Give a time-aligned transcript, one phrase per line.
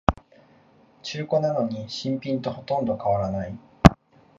[1.03, 3.55] 中古なのに新品とほとんど変わらない